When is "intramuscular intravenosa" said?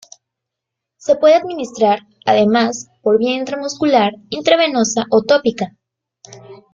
3.37-5.05